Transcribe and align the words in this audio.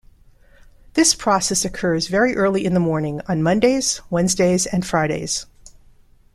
This 0.95 1.13
process 1.13 1.63
occurs 1.63 2.07
very 2.07 2.35
early 2.35 2.65
in 2.65 2.73
the 2.73 2.79
morning 2.79 3.21
on 3.27 3.43
Mondays, 3.43 4.01
Wednesdays 4.09 4.65
and 4.65 4.83
Fridays. 4.83 5.45